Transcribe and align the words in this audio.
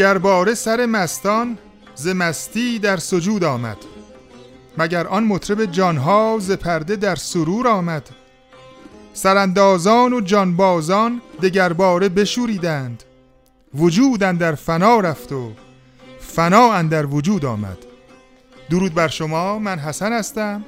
دگر 0.00 0.18
باره 0.18 0.54
سر 0.54 0.86
مستان 0.86 1.58
ز 1.94 2.08
مستی 2.08 2.78
در 2.78 2.96
سجود 2.96 3.44
آمد. 3.44 3.76
مگر 4.78 5.06
آن 5.06 5.24
مطرب 5.24 5.64
جانها 5.64 6.36
ز 6.40 6.50
پرده 6.50 6.96
در 6.96 7.14
سرور 7.14 7.68
آمد. 7.68 8.08
سراندازان 9.12 10.12
و 10.12 10.20
جانبازان 10.20 11.20
دگر 11.42 11.72
باره 11.72 12.08
بشوریدند. 12.08 13.02
وجود 13.74 14.20
در 14.20 14.54
فنا 14.54 15.00
رفت 15.00 15.32
و 15.32 15.52
فنا 16.20 16.72
اندر 16.72 17.06
وجود 17.06 17.44
آمد. 17.44 17.78
درود 18.70 18.94
بر 18.94 19.08
شما 19.08 19.58
من 19.58 19.78
حسن 19.78 20.12
هستم 20.12 20.64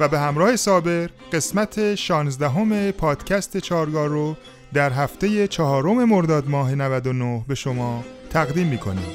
و 0.00 0.08
به 0.08 0.18
همراه 0.18 0.56
صابر 0.56 1.10
قسمت 1.32 1.94
16 1.94 2.92
پادکست 2.92 3.58
چارگاه 3.58 4.06
رو 4.06 4.36
در 4.72 4.92
هفته 4.92 5.48
چهارم 5.48 6.04
مرداد 6.04 6.48
ماه 6.48 6.74
99 6.74 7.44
به 7.48 7.54
شما 7.54 8.04
تقدیم 8.36 8.66
می‌کنیم. 8.66 9.06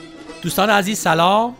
دوستان 0.41 0.69
عزیز 0.69 0.99
سلام. 0.99 1.55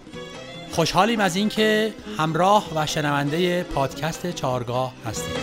خوشحالیم 0.72 1.20
از 1.20 1.36
اینکه 1.36 1.94
همراه 2.17 2.67
و 2.76 2.86
شنونده 2.86 3.64
پادکست 3.64 4.31
چارگاه 4.31 4.94
هستیم. 5.06 5.34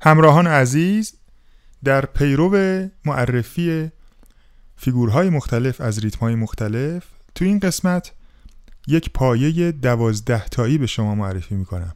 همراهان 0.00 0.46
عزیز 0.46 1.14
در 1.84 2.06
پیرو 2.06 2.56
معرفی 3.04 3.90
فیگورهای 4.76 5.30
مختلف 5.30 5.80
از 5.80 5.98
ریتمهای 5.98 6.34
مختلف 6.34 7.04
تو 7.34 7.44
این 7.44 7.58
قسمت 7.58 8.12
یک 8.86 9.10
پایه 9.10 9.72
دوازده 9.72 10.44
تایی 10.44 10.78
به 10.78 10.86
شما 10.86 11.14
معرفی 11.14 11.54
می‌کنم 11.54 11.94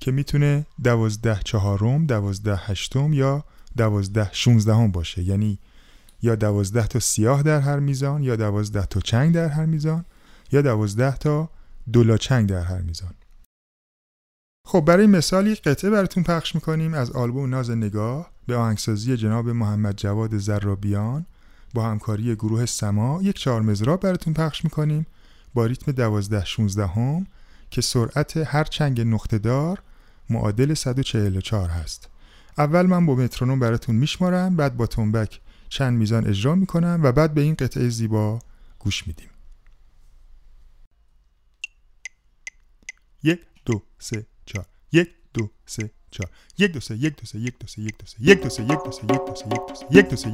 که 0.00 0.12
می‌تونه 0.12 0.66
دوازده 0.84 1.40
چهارم، 1.44 2.06
دوازده 2.06 2.56
هشتم 2.56 3.12
یا 3.12 3.44
دوازده 3.76 4.28
شونزدهم 4.32 4.92
باشه. 4.92 5.22
یعنی 5.22 5.58
یا 6.22 6.34
دوازده 6.34 6.86
تا 6.86 7.00
سیاه 7.00 7.42
در 7.42 7.60
هر 7.60 7.78
میزان 7.78 8.22
یا 8.22 8.36
دوازده 8.36 8.86
تا 8.86 9.00
چنگ 9.00 9.34
در 9.34 9.48
هر 9.48 9.66
میزان 9.66 10.04
یا 10.52 10.62
دوازده 10.62 11.16
تا 11.16 11.50
دولاچنگ 11.92 12.48
در 12.48 12.62
هر 12.62 12.80
میزان. 12.80 13.14
خب 14.66 14.80
برای 14.80 15.06
مثال 15.06 15.46
یک 15.46 15.62
قطعه 15.62 15.90
براتون 15.90 16.22
پخش 16.22 16.54
می‌کنیم 16.54 16.94
از 16.94 17.10
آلبوم 17.10 17.50
ناز 17.50 17.70
نگاه 17.70 18.30
به 18.46 18.56
آهنگسازی 18.56 19.16
جناب 19.16 19.48
محمد 19.48 19.96
جواد 19.96 20.38
زرابیان 20.38 21.26
با 21.74 21.84
همکاری 21.90 22.34
گروه 22.34 22.66
سما 22.66 23.22
یک 23.22 23.38
چهار 23.38 23.62
مزراب 23.62 24.00
براتون 24.00 24.34
پخش 24.34 24.64
می‌کنیم 24.64 25.06
با 25.54 25.66
ریتم 25.66 25.92
دوازده 25.92 26.44
16 26.44 26.86
هم 26.86 27.26
که 27.70 27.80
سرعت 27.80 28.36
هر 28.36 28.64
چنگ 28.64 29.00
نقطه 29.00 29.38
دار 29.38 29.82
معادل 30.30 30.74
144 30.74 31.68
هست. 31.68 32.08
اول 32.58 32.86
من 32.86 33.06
با 33.06 33.14
مترونوم 33.14 33.60
براتون 33.60 33.96
میشمارم 33.96 34.56
بعد 34.56 34.76
با 34.76 34.86
تنبک 34.86 35.40
چند 35.68 35.98
میزان 35.98 36.26
اجرا 36.26 36.54
می‌کنم 36.54 37.00
و 37.02 37.12
بعد 37.12 37.34
به 37.34 37.40
این 37.40 37.54
قطعه 37.54 37.88
زیبا 37.88 38.38
گوش 38.78 39.06
میدیم. 39.06 39.28
یک 44.92 45.10
دو 45.34 45.50
سه 45.66 45.90
چهار 45.90 45.90
یک 45.90 45.90
دو 45.90 45.90
سه 45.90 45.90
چهار 46.10 46.30
یک 46.58 46.72
دو 46.72 46.80
سه 46.80 46.98
یک 46.98 47.18
دو 50.08 50.16
سه 50.16 50.26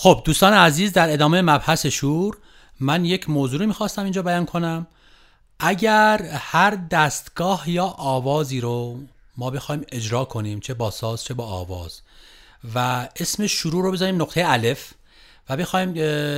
خب 0.00 0.22
دوستان 0.24 0.52
عزیز 0.52 0.92
در 0.92 1.12
ادامه 1.12 1.42
مبحث 1.42 1.86
شور 1.86 2.36
من 2.80 3.04
یک 3.04 3.30
موضوع 3.30 3.60
رو 3.60 3.66
می‌خواستم 3.66 4.04
اینجا 4.04 4.22
بیان 4.22 4.46
کنم. 4.46 4.86
اگر 5.58 6.22
هر 6.22 6.70
دستگاه 6.90 7.70
یا 7.70 7.84
آوازی 7.84 8.60
رو 8.60 8.98
ما 9.36 9.50
بخوایم 9.50 9.84
اجرا 9.92 10.24
کنیم 10.24 10.60
چه 10.60 10.74
با 10.74 10.90
ساز 10.90 11.24
چه 11.24 11.34
با 11.34 11.46
آواز 11.46 12.00
و 12.74 13.08
اسم 13.16 13.46
شروع 13.46 13.82
رو 13.82 13.92
بذاریم 13.92 14.22
نقطه 14.22 14.42
الف 14.46 14.92
و 15.48 15.56
بخوایم 15.56 15.92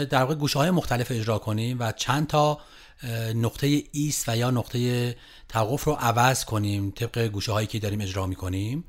در 0.05 0.23
واقع 0.23 0.35
گوشه 0.35 0.59
های 0.59 0.71
مختلف 0.71 1.11
اجرا 1.11 1.39
کنیم 1.39 1.77
و 1.81 1.93
چند 1.93 2.27
تا 2.27 2.59
نقطه 3.35 3.83
ایست 3.93 4.29
و 4.29 4.37
یا 4.37 4.51
نقطه 4.51 5.17
توقف 5.49 5.85
رو 5.85 5.93
عوض 5.93 6.45
کنیم 6.45 6.91
طبق 6.91 7.19
گوشه 7.19 7.53
هایی 7.53 7.67
که 7.67 7.79
داریم 7.79 8.01
اجرا 8.01 8.27
می‌کنیم. 8.27 8.85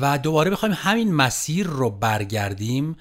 و 0.00 0.18
دوباره 0.18 0.50
بخوایم 0.50 0.74
همین 0.78 1.14
مسیر 1.14 1.66
رو 1.66 1.90
برگردیم 1.90 2.96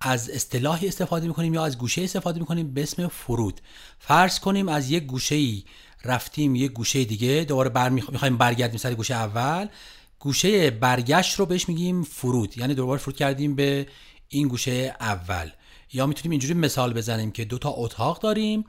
از 0.00 0.30
اصطلاحی 0.30 0.88
استفاده 0.88 1.26
می‌کنیم 1.26 1.54
یا 1.54 1.64
از 1.64 1.78
گوشه 1.78 2.02
استفاده 2.02 2.40
می‌کنیم؟ 2.40 2.74
به 2.74 2.82
اسم 2.82 3.08
فرود. 3.08 3.60
فرض 3.98 4.38
کنیم 4.38 4.68
از 4.68 4.90
یک 4.90 5.04
گوشه 5.04 5.34
ای 5.34 5.64
رفتیم 6.04 6.54
یک 6.54 6.72
گوشه 6.72 7.04
دیگه 7.04 7.44
دوباره 7.48 7.68
بر 7.68 7.88
می‌خوایم 7.88 8.36
برگردیم 8.36 8.78
سر 8.78 8.94
گوشه 8.94 9.14
اول. 9.14 9.66
گوشه 10.18 10.70
برگشت 10.70 11.34
رو 11.34 11.46
بهش 11.46 11.68
میگیم 11.68 12.02
فرود 12.02 12.58
یعنی 12.58 12.74
دوباره 12.74 13.00
فرود 13.00 13.16
کردیم 13.16 13.54
به 13.54 13.86
این 14.28 14.48
گوشه 14.48 14.96
اول. 15.00 15.50
یا 15.92 16.06
می‌تونیم 16.06 16.30
اینجوری 16.30 16.54
مثال 16.54 16.92
بزنیم 16.92 17.30
که 17.30 17.44
دو 17.44 17.58
تا 17.58 17.70
اتاق 17.70 18.20
داریم. 18.20 18.64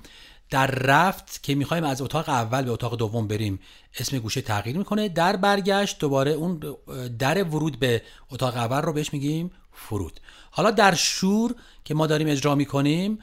در 0.50 0.68
رفت 0.68 1.44
که 1.44 1.56
می‌خوایم 1.56 1.84
از 1.84 2.02
اتاق 2.02 2.30
اول 2.30 2.62
به 2.62 2.72
اتاق 2.72 2.98
دوم 2.98 3.28
بریم 3.28 3.60
اسم 4.00 4.20
گوشه 4.20 4.42
تغییر 4.42 4.78
می‌کنه. 4.78 5.10
در 5.10 5.36
برگشت 5.36 6.00
دوباره 6.00 6.32
اون 6.32 6.60
در 7.20 7.44
ورود 7.44 7.80
به 7.80 8.02
اتاق 8.32 8.58
اول 8.58 8.82
رو 8.82 8.94
بهش 8.94 9.14
میگیم 9.14 9.52
فرود. 9.74 10.20
حالا 10.52 10.72
در 10.72 10.96
شور 10.96 11.56
که 11.86 11.94
ما 11.94 12.08
داریم 12.08 12.28
اجرا 12.28 12.56
می‌کنیم 12.56 13.20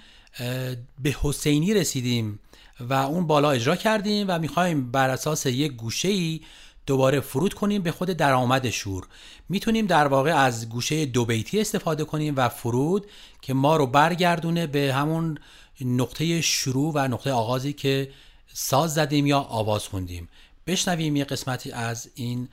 به 1.03 1.17
حسینی 1.23 1.75
رسیدیم 1.75 2.39
و 2.81 2.93
اون 2.93 3.27
بالا 3.27 3.51
اجرا 3.51 3.77
کردیم 3.77 4.27
و 4.29 4.39
می‌خوایم 4.39 4.91
بر 4.91 5.11
اساس 5.11 5.47
یک 5.47 5.73
گوشه 5.73 6.09
ای 6.09 6.41
دوباره 6.87 7.21
فرود 7.21 7.55
کنیم 7.55 7.83
به 7.83 7.93
خود 7.93 8.11
درآمد 8.11 8.71
شور. 8.71 9.07
می‌تونیم 9.49 9.87
در 9.87 10.07
واقع 10.07 10.35
از 10.35 10.69
گوشه 10.69 11.07
دو 11.07 11.25
بیتی 11.25 11.61
استفاده 11.61 12.05
کنیم 12.05 12.35
و 12.37 12.49
فرود 12.49 13.07
که 13.43 13.55
ما 13.55 13.77
رو 13.77 13.87
برگردونه 13.87 14.67
به 14.67 14.95
همون 14.95 15.39
نقطه 15.81 16.41
شروع 16.41 16.93
و 16.95 17.09
نقطه 17.09 17.33
آغازی 17.33 17.73
که 17.73 18.13
ساز 18.53 18.95
زدیم 18.95 19.27
یا 19.27 19.39
آواز 19.39 19.89
خوندیم. 19.89 20.29
بشنویم 20.67 21.17
یه 21.17 21.25
قسمتی 21.25 21.73
از 21.73 22.11
این 22.15 22.49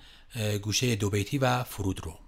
گوشه 0.61 0.95
دو 0.95 1.09
بیتی 1.09 1.37
و 1.37 1.63
فرود 1.63 2.01
رو. 2.05 2.22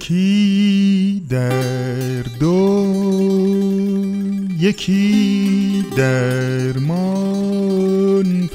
یکی 0.00 1.22
در 1.28 2.22
دو 2.40 2.86
یکی 4.60 5.84
درمان 5.96 6.88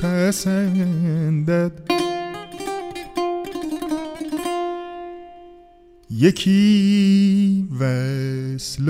پسندد. 0.01 1.71
یکی 6.11 7.67
وصل 7.79 8.89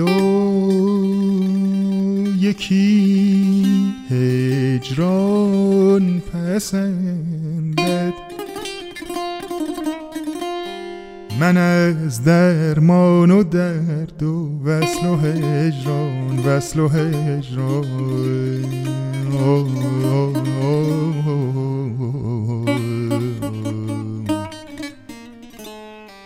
یکی 2.40 3.56
هجران 4.10 5.42
پسندد 6.20 7.05
من 11.46 11.56
از 11.56 12.24
درمان 12.24 13.30
و 13.30 13.42
درد 13.42 14.22
و 14.22 14.60
وصل 14.64 15.06
و 15.06 15.16
هجران 15.16 16.38
وصل 16.46 16.80
و 16.80 16.88
هجران. 16.88 17.86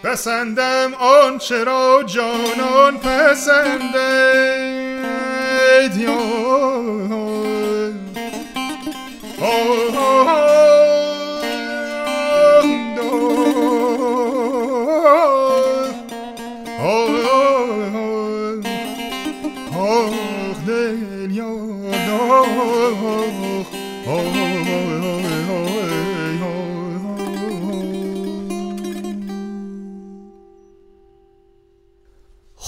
پسندم 0.02 0.94
آن 0.94 1.38
چرا 1.38 2.02
جانان 2.06 2.98
پسنده 3.02 4.30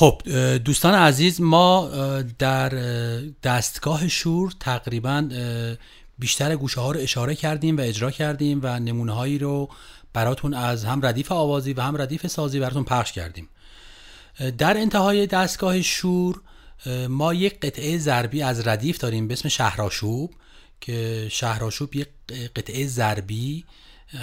خب 0.02 0.23
دوستان 0.56 0.94
عزیز 0.94 1.40
ما 1.40 1.90
در 2.38 2.68
دستگاه 3.42 4.09
شور 4.09 4.52
تقریبا 4.61 5.28
بیشتر 6.18 6.56
گوشه 6.56 6.80
ها 6.80 6.90
رو 6.92 7.00
اشاره 7.00 7.35
کردیم 7.35 7.76
و 7.76 7.80
اجرا 7.80 8.11
کردیم 8.11 8.61
و 8.62 8.78
نمونه 8.78 9.12
هایی 9.12 9.38
رو 9.38 9.68
براتون 10.12 10.54
از 10.54 10.85
هم 10.85 11.06
ردیف 11.06 11.32
آوازی 11.32 11.73
و 11.73 11.80
هم 11.80 12.02
ردیف 12.02 12.26
سازی 12.26 12.61
براتون 12.61 12.85
پخش 12.85 13.12
کردیم. 13.12 13.49
در 14.59 14.76
انتهای 14.76 15.26
دستگاه 15.26 15.82
شور 15.82 16.40
ما 17.09 17.35
یک 17.35 17.61
قطعه 17.61 17.99
ضربی 17.99 18.42
از 18.42 18.66
ردیف 18.66 18.99
داریم 18.99 19.28
به 19.28 19.32
اسم 19.32 19.49
شهراشوب 19.49 20.35
که 20.80 21.28
شهراشوب 21.30 21.97
یک 21.97 22.09
قطعه 22.56 22.87
ضربی 22.87 23.64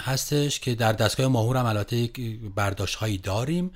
هستش 0.06 0.60
که 0.60 0.76
در 0.76 0.94
دستگاه 0.94 1.28
ماهور 1.28 1.58
هم 1.58 1.66
البته 1.66 2.10
برداشت 2.56 2.96
هایی 2.96 3.18
داریم. 3.18 3.72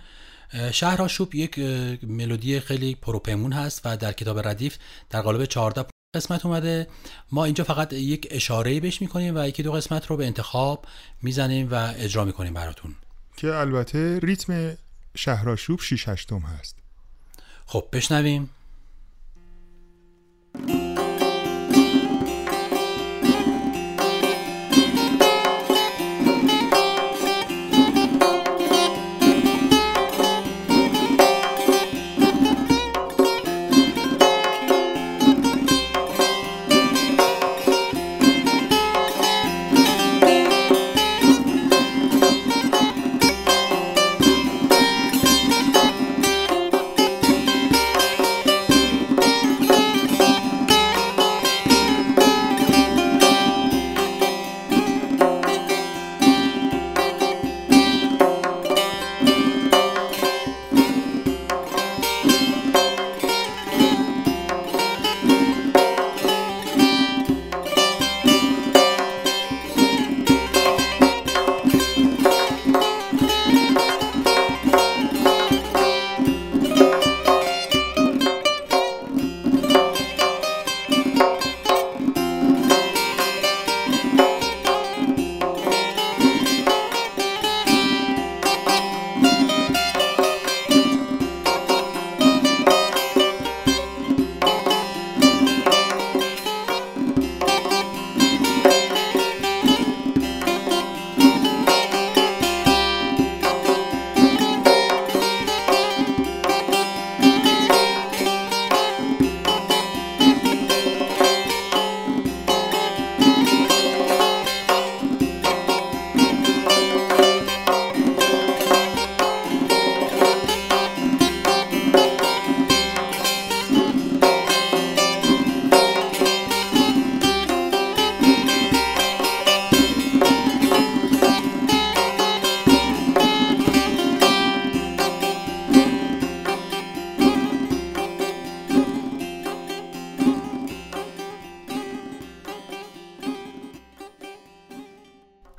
شهراشوب 0.72 1.36
یک 1.36 1.60
ملودی 2.04 2.60
خیلی 2.60 2.96
پروپیمون 2.96 3.54
هست 3.54 3.82
و 3.86 3.98
در 3.98 4.12
کتاب 4.12 4.48
ردیف 4.48 4.78
در 5.10 5.22
قالب 5.22 5.46
14 5.46 5.86
قسمت 6.16 6.46
اومده. 6.46 6.88
ما 7.32 7.46
اینجا 7.46 7.64
فقط 7.64 7.94
یک 7.94 8.28
اشاره 8.32 8.80
بهش 8.80 9.02
می‌کنیم 9.02 9.38
و 9.38 9.48
یکی 9.48 9.64
دو 9.64 9.72
قسمت 9.72 10.08
رو 10.08 10.18
به 10.18 10.26
انتخاب 10.26 10.86
می‌زنیم 11.22 11.68
و 11.72 11.94
اجرا 11.98 12.26
می‌کنیم 12.26 12.54
براتون. 12.54 12.96
که 13.38 13.56
البته 13.56 14.20
ریتم 14.20 14.78
شهراشوب 15.16 15.82
6 15.82 16.08
هشتم 16.08 16.40
هست. 16.40 16.76
خب 17.66 17.86
بشنویم. 17.94 18.50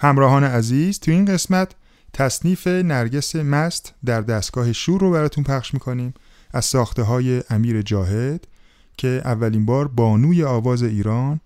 همراهان 0.04 0.44
عزیز 0.44 1.00
تو 1.00 1.10
این 1.10 1.24
قسمت 1.24 1.72
تصنیف 2.12 2.66
نرگس 2.66 3.36
مست 3.36 3.94
در 4.04 4.20
دستگاه 4.20 4.72
شور 4.72 5.00
رو 5.00 5.10
براتون 5.10 5.44
پخش 5.44 5.74
می‌کنیم. 5.74 6.14
از 6.52 6.64
ساخته 6.64 7.02
های 7.02 7.42
امیر 7.50 7.82
جاهد 7.82 8.46
که 8.96 9.22
اولین 9.24 9.66
بار 9.66 9.88
بانوی 9.88 10.44
آواز 10.44 10.82
ایران 10.82 11.40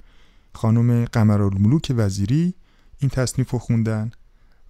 خانم 0.55 1.05
قمرالملوک 1.05 1.93
وزیری 1.97 2.55
این 2.99 3.11
تصنیف 3.11 3.51
رو 3.51 3.59
خوندن 3.59 4.11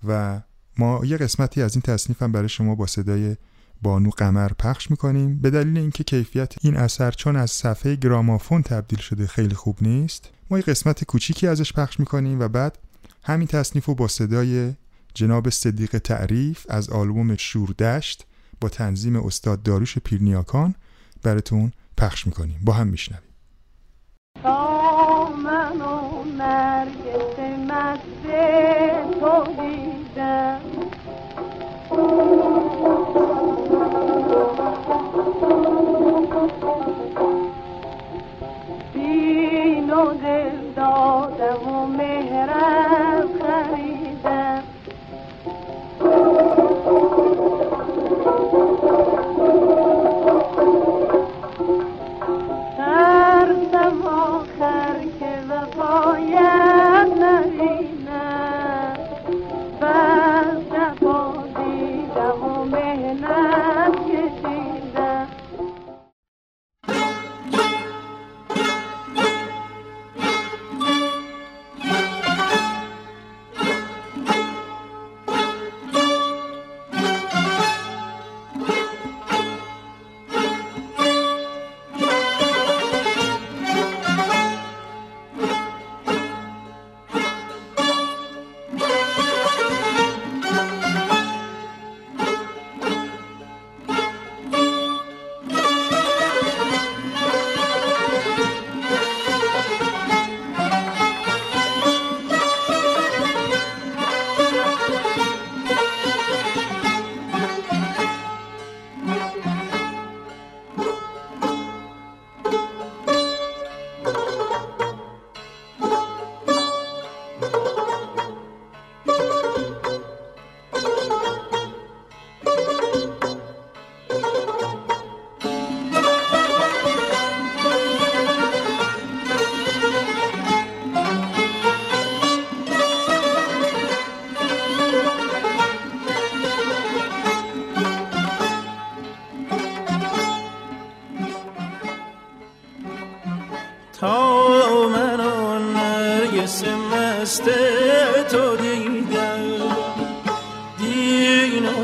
و 0.09 0.41
ما 0.79 1.05
یه 1.05 1.17
قسمتی 1.17 1.63
از 1.63 1.75
این 1.75 1.83
تصنیف 1.83 2.23
هم 2.23 2.33
برای 2.33 2.49
شما 2.49 2.75
با 2.75 2.87
صدای 2.87 3.37
بانو 3.83 4.11
قمر 4.11 4.49
پخش 4.49 4.91
می‌کنیم. 4.91 5.39
به 5.39 5.51
دلیل 5.51 5.79
اینکه 5.79 6.05
کیفیت 6.05 6.55
این 6.61 6.77
اثر 6.77 7.11
چون 7.11 7.37
از 7.37 7.51
صفحه 7.51 7.95
گرامافون 7.97 8.63
تبدیل 8.63 8.99
شده 8.99 9.27
خیلی 9.27 9.55
خوب 9.55 9.79
نیست 9.81 10.31
ما 10.51 10.59
یه 10.59 10.65
قسمت 10.65 11.05
کوچیکی 11.05 11.47
ازش 11.47 11.73
پخش 11.73 12.01
می‌کنیم 12.01 12.41
و 12.41 12.49
بعد 12.49 12.79
همین 13.25 13.47
تصنیف 13.47 13.85
رو 13.85 13.95
با 13.95 14.09
صدای 14.09 14.75
جناب 15.15 15.51
صدیق 15.51 15.99
تعریف 15.99 16.67
از 16.69 16.91
آلبوم 16.91 17.37
شوردشت 17.37 18.27
با 18.61 18.69
تنظیم 18.69 19.17
استاد 19.17 19.63
داروش 19.63 19.99
پیرنیاکان 19.99 20.75
براتون 21.23 21.73
پخش 21.97 22.27
می‌کنیم. 22.27 22.61
با 22.65 22.73
هم 22.73 22.87
میشنویم. 22.87 23.23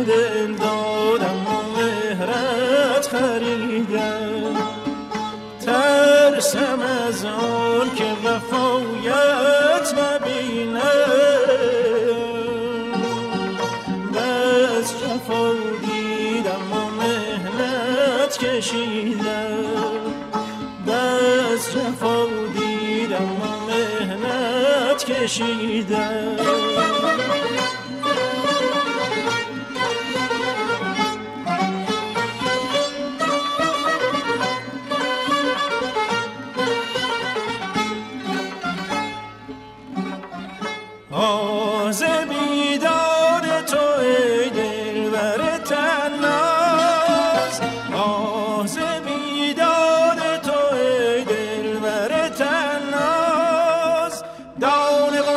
دین 0.04 0.56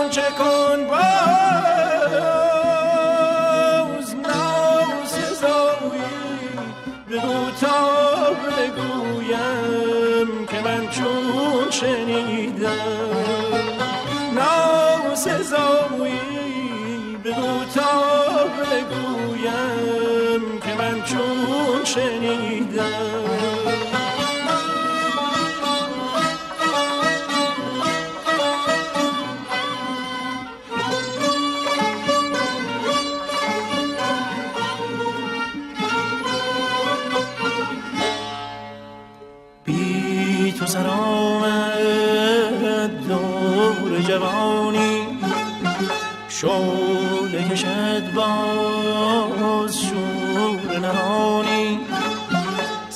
غنچه 0.07 0.21
کن 0.37 0.85
باز 0.89 1.16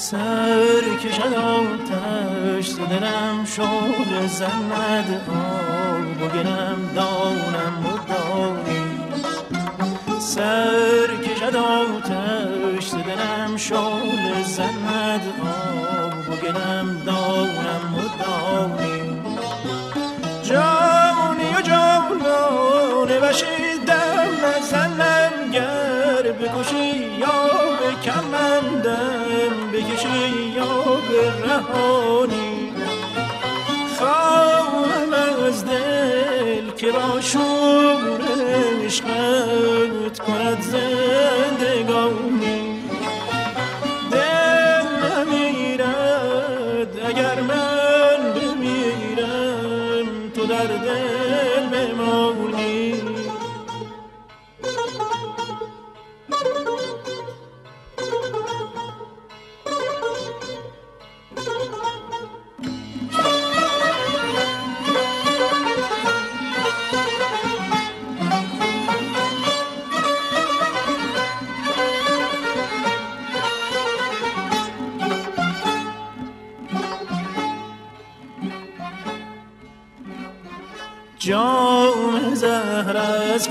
سر 0.01 0.81
کشد 1.03 1.33
آتش 1.33 2.69
دلم 2.89 3.45
شعله 3.45 4.27
زند 4.27 5.21
آب 5.29 6.21
و 6.21 6.27
گلم 6.27 6.79
دانم 6.95 7.85
و 7.85 8.13
دانی. 8.13 8.83
سر 10.19 11.07
کشد 11.23 11.55
آتش 11.55 12.93
دلم 12.93 13.57
شعله 13.57 14.43
زند 14.43 15.21
آب 15.41 16.29
و 16.29 16.35
گلم 16.35 17.01
دانم 17.05 17.95
و 17.95 18.23
دانی. 18.23 18.90
به 31.61 31.73
رهانی 31.73 32.71
خواهم 33.97 35.13
از 35.47 35.65
دل 35.65 36.71
که 36.77 36.91
با 36.91 37.21
شور 37.21 38.21
عشقت 38.85 40.19
کند 40.19 40.61
زندگانی 40.61 41.50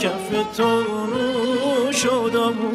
کف 0.00 0.56
تو 0.56 1.92
شد 1.92 2.36
امروز 2.36 2.69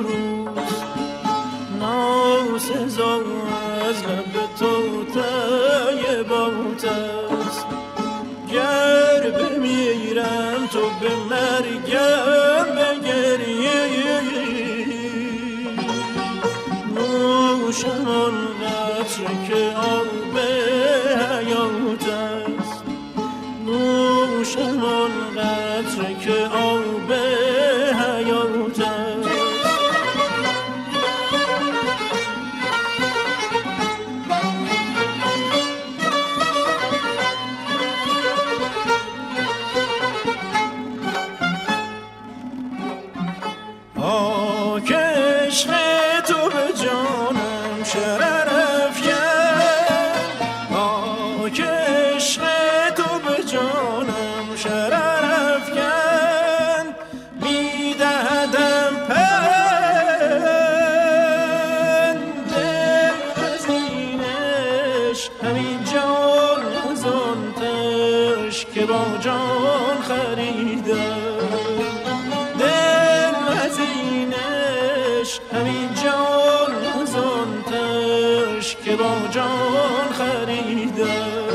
جان 75.94 77.02
از 77.02 77.16
آن 77.16 77.64
تش 77.64 78.76
که 78.76 78.96
با 78.96 79.28
جان 79.32 80.12
خریدم 80.14 81.46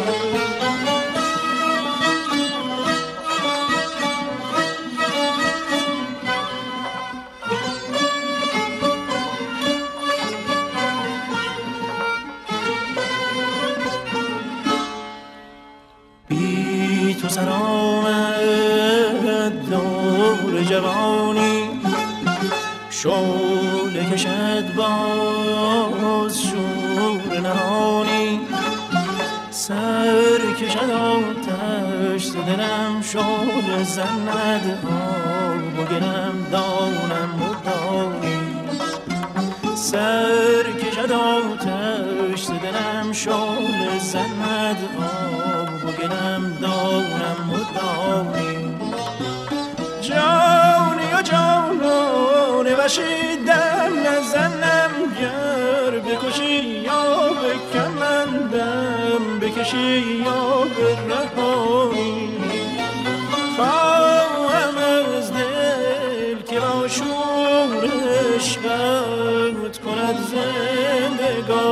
بی 16.29 17.17
تو 17.23 17.29
سر 17.29 17.49
دور 19.71 20.63
جوانی 20.63 21.69
شعله 22.91 23.50
کشد 24.13 24.75
باز 24.75 26.43
شور 26.43 27.41
نهانی. 27.41 28.41
سر 29.51 30.41
کشد 30.61 30.91
آتش 30.91 32.27
دلم 32.27 33.03
شعله 33.03 33.85
زند. 33.85 34.79
آب 34.85 35.79
و 35.79 35.95
گلم 35.95 36.47
دانم 36.53 37.31
مدانی 37.41 38.41
سر 39.75 40.63
کشد 40.83 41.13
آتش 41.13 42.47
دلم 42.47 43.13
شعله 43.13 43.99
زند. 43.99 44.79
آب 44.99 45.85
و 45.85 45.93
گلم 45.93 46.57
دانم 46.61 47.37
مدانی 47.51 48.71
جانی 50.01 51.13
و 51.19 51.23
جانان 51.23 52.67
وشی 52.79 53.30
بکشی 59.61 60.23
یا 60.25 60.67
برهانی 61.09 62.29
خواهم 63.57 64.77
از 65.17 65.33
دل 65.33 66.43
که 66.51 66.61
با 66.61 66.89
شور 66.89 67.91
عشقت 68.37 69.79
کند 69.79 70.17
زندگانی. 70.33 71.69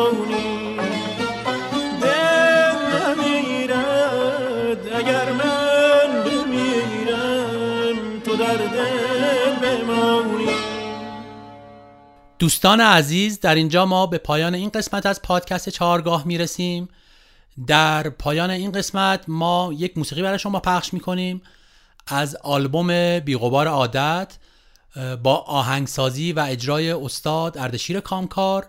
دل 2.00 2.78
نمیرد 2.94 4.82
اگر 4.94 5.32
من 5.32 6.22
بمیرم 6.24 7.96
تو 8.24 8.36
در 8.36 8.56
دل 8.56 9.54
بمانی. 9.62 10.48
دوستان 12.38 12.80
عزیز 12.80 13.40
در 13.40 13.54
اینجا 13.54 13.86
ما 13.86 14.06
به 14.06 14.18
پایان 14.18 14.54
این 14.54 14.70
قسمت 14.70 15.06
از 15.06 15.22
پادکست 15.22 15.68
چهارگاه 15.68 16.26
می‌رسیم. 16.26 16.88
در 17.66 18.08
پایان 18.10 18.50
این 18.50 18.72
قسمت 18.72 19.24
ما 19.28 19.70
یک 19.76 19.98
موسیقی 19.98 20.22
برای 20.22 20.38
شما 20.38 20.60
پخش 20.60 20.94
می‌کنیم 20.94 21.42
از 22.06 22.36
آلبوم 22.36 23.20
بیغبار 23.20 23.68
عادت 23.68 24.36
با 25.22 25.36
آهنگسازی 25.36 26.32
و 26.32 26.40
اجرای 26.48 26.90
استاد 26.90 27.58
اردشیر 27.58 28.00
کامکار. 28.00 28.66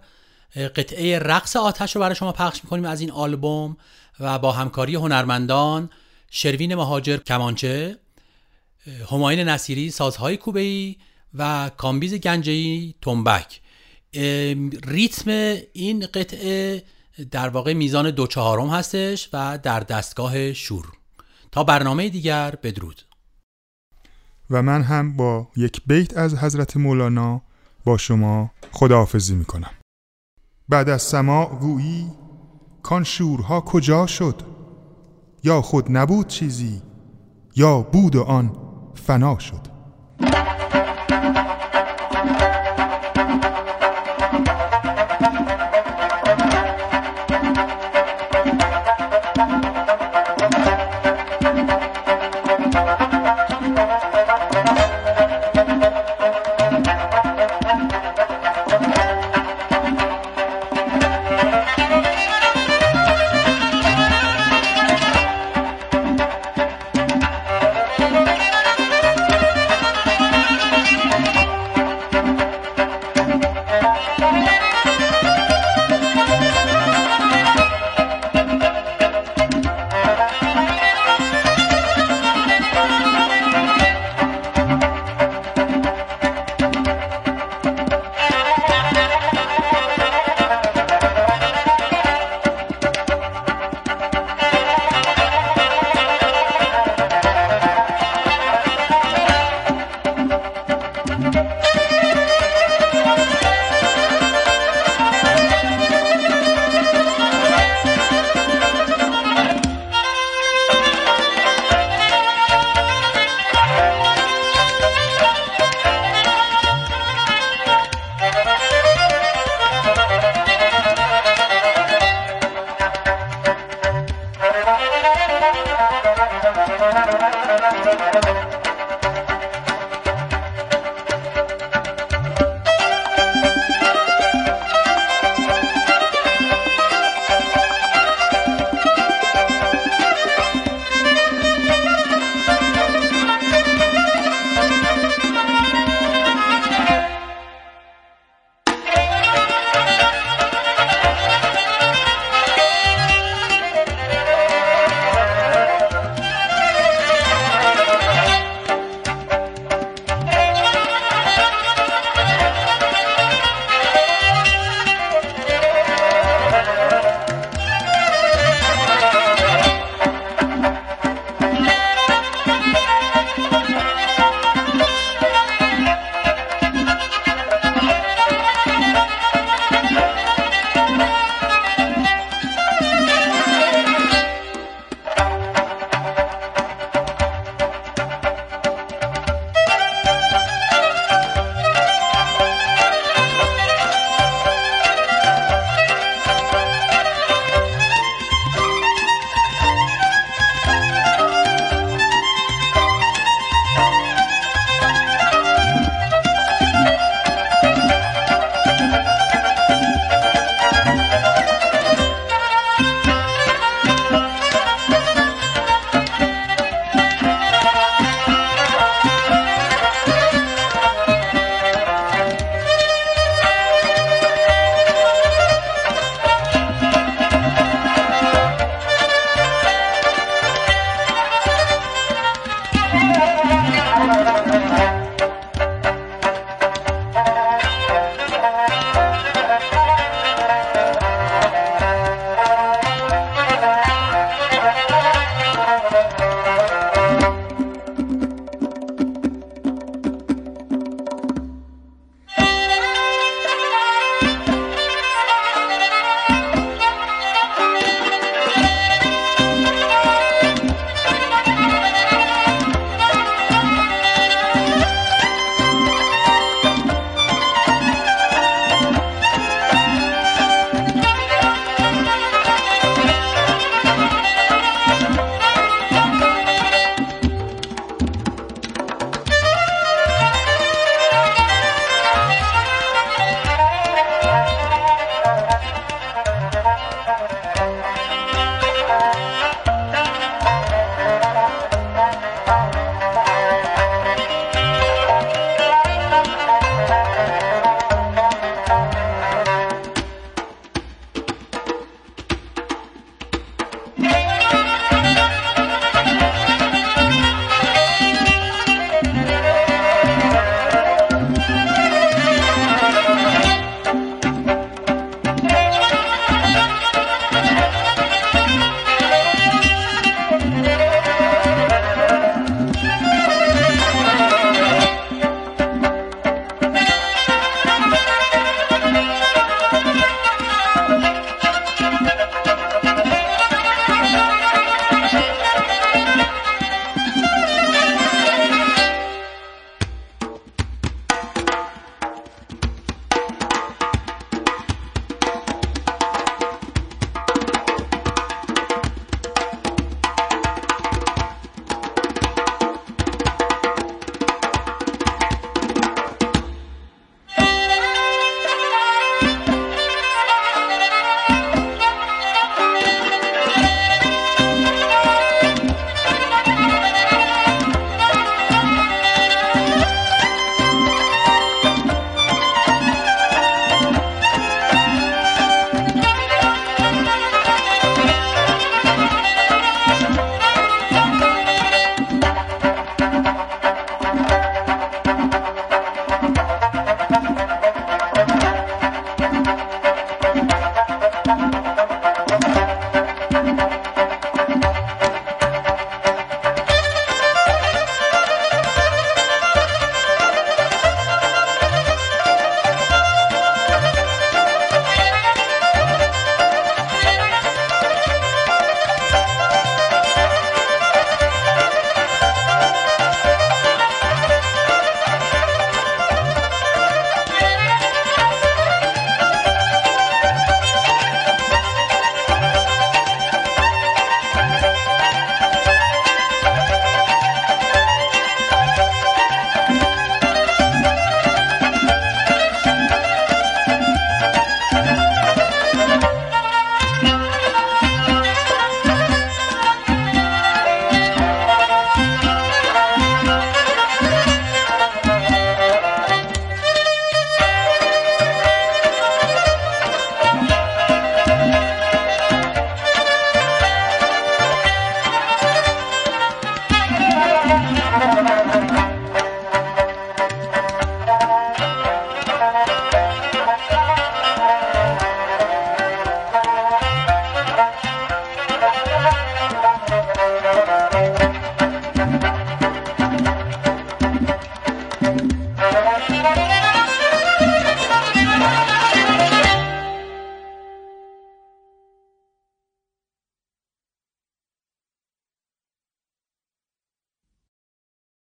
قطعه 0.76 1.20
رقص 1.20 1.56
آتش 1.56 1.96
رو 1.96 2.02
برای 2.02 2.16
شما 2.16 2.32
پخش 2.32 2.64
می‌کنیم 2.64 2.86
از 2.86 3.02
این 3.02 3.12
آلبوم 3.12 3.78
و 4.20 4.40
با 4.40 4.52
همکاری 4.52 4.96
هنرمندان 4.96 5.90
شروین 6.30 6.76
مهاجر 6.76 7.18
کمانچه 7.18 8.00
هماین 9.12 9.40
نصیری 9.40 9.92
سازهای 9.92 10.38
کوبه‌ای 10.38 10.96
و 11.34 11.72
کامبیز 11.78 12.14
گنجه‌ای 12.14 12.94
تنبک. 13.02 13.62
ریتم 14.88 15.58
این 15.74 16.06
قطعه 16.14 16.84
در 17.32 17.50
واقع 17.50 17.74
میزان 17.74 18.12
دو 18.12 18.28
چهارم 18.28 18.70
هستش 18.70 19.30
و 19.34 19.60
در 19.64 19.80
دستگاه 19.80 20.54
شور. 20.54 20.86
تا 21.52 21.64
برنامه 21.64 22.10
دیگر 22.10 22.56
بدرود. 22.64 23.02
و 24.50 24.62
من 24.62 24.82
هم 24.82 25.18
با 25.18 25.48
یک 25.56 25.82
بیت 25.88 26.18
از 26.18 26.36
حضرت 26.36 26.78
مولانا 26.78 27.42
با 27.86 27.98
شما 27.98 28.52
خداحافظی 28.72 29.36
می 29.36 29.46
کنم 29.46 29.72
بعد 30.70 30.90
از 30.90 31.02
سماع 31.02 31.60
گویی 31.60 32.12
کان 32.84 33.04
شورها 33.04 33.62
کجا 33.62 34.08
شد؟ 34.08 34.42
یا 35.44 35.62
خود 35.62 35.86
نبود 35.90 36.28
چیزی 36.28 36.82
یا 37.56 37.82
بود 37.82 38.16
و 38.16 38.24
آن 38.24 38.58
فنا 38.96 39.40
شد؟ 39.40 39.68